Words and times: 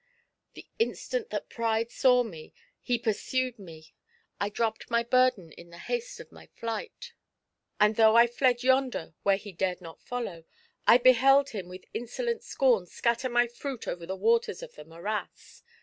The 0.55 0.65
instant 0.79 1.29
that 1.29 1.47
Pride 1.47 1.91
saw 1.91 2.23
me, 2.23 2.55
he 2.81 2.97
pursued 2.97 3.59
me: 3.59 3.93
I 4.39 4.49
dropped 4.49 4.89
my 4.89 5.03
burden 5.03 5.51
in 5.51 5.69
the 5.69 5.77
haste 5.77 6.19
of 6.19 6.31
my 6.31 6.47
flight; 6.47 7.13
and 7.79 7.95
though 7.97 8.15
I 8.15 8.25
fled 8.25 8.63
yonder 8.63 9.13
where 9.21 9.37
he 9.37 9.51
dared 9.51 9.79
not 9.79 10.01
follow, 10.01 10.45
I 10.87 10.97
beheld 10.97 11.49
him 11.49 11.67
with 11.69 11.85
insolent 11.93 12.41
scorn 12.41 12.87
scatter 12.87 13.29
my 13.29 13.45
fruit 13.45 13.87
over 13.87 14.07
the 14.07 14.15
waters 14.15 14.63
of 14.63 14.73
the 14.73 14.85
morals. 14.85 15.61